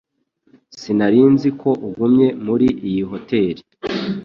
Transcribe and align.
Sinari 0.79 1.21
nzi 1.33 1.49
ko 1.61 1.69
ugumye 1.87 2.27
muri 2.45 2.67
iyi 2.89 3.03
hoteri 3.11 3.61